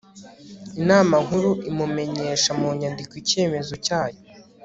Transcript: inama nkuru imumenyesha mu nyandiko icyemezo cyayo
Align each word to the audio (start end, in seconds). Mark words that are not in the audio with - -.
inama 0.79 1.15
nkuru 1.25 1.51
imumenyesha 1.69 2.49
mu 2.59 2.67
nyandiko 2.79 3.13
icyemezo 3.21 3.73
cyayo 3.85 4.19